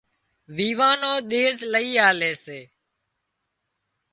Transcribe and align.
ويوان 0.55 0.95
نو 1.01 1.11
ۮيز 1.29 1.57
لئي 1.73 1.93
آلي 2.09 2.31
سي 2.43 2.59